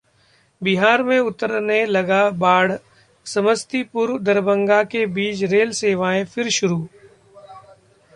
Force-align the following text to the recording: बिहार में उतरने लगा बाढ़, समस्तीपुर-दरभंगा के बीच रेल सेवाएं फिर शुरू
बिहार 0.61 1.03
में 1.03 1.19
उतरने 1.19 1.85
लगा 1.85 2.29
बाढ़, 2.29 2.71
समस्तीपुर-दरभंगा 3.25 4.83
के 4.83 5.05
बीच 5.05 5.43
रेल 5.43 5.71
सेवाएं 5.71 6.25
फिर 6.25 6.49
शुरू 6.49 6.87